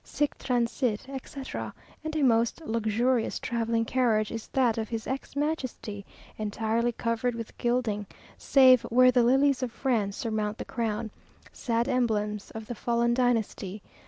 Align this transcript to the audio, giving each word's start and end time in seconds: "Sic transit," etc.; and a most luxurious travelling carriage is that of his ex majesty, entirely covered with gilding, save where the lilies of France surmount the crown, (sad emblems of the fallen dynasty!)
"Sic 0.03 0.35
transit," 0.39 1.07
etc.; 1.07 1.75
and 2.03 2.15
a 2.15 2.23
most 2.23 2.59
luxurious 2.65 3.37
travelling 3.37 3.85
carriage 3.85 4.31
is 4.31 4.47
that 4.47 4.79
of 4.79 4.89
his 4.89 5.05
ex 5.05 5.35
majesty, 5.35 6.07
entirely 6.39 6.91
covered 6.91 7.35
with 7.35 7.55
gilding, 7.59 8.07
save 8.35 8.81
where 8.89 9.11
the 9.11 9.21
lilies 9.21 9.61
of 9.61 9.71
France 9.71 10.17
surmount 10.17 10.57
the 10.57 10.65
crown, 10.65 11.11
(sad 11.53 11.87
emblems 11.87 12.49
of 12.55 12.65
the 12.65 12.73
fallen 12.73 13.13
dynasty!) 13.13 13.83